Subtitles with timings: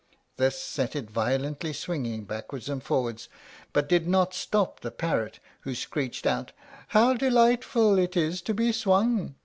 [0.37, 3.29] This set it violently swinging backwards and forwards,
[3.71, 6.53] but did not stop the parrot, who screeched out,
[6.87, 9.35] "How delightful it is to be swung!"